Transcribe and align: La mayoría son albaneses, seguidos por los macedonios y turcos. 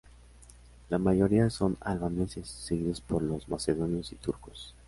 La 0.89 0.97
mayoría 0.97 1.51
son 1.51 1.77
albaneses, 1.79 2.47
seguidos 2.49 3.01
por 3.01 3.21
los 3.21 3.47
macedonios 3.49 4.11
y 4.11 4.15
turcos. 4.15 4.73